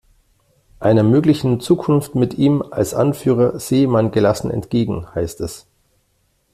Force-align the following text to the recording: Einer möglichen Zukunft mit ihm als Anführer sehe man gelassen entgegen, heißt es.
Einer 0.79 1.03
möglichen 1.03 1.59
Zukunft 1.59 2.15
mit 2.15 2.33
ihm 2.33 2.63
als 2.71 2.95
Anführer 2.95 3.59
sehe 3.59 3.87
man 3.87 4.09
gelassen 4.09 4.49
entgegen, 4.49 5.05
heißt 5.13 5.39
es. 5.41 5.67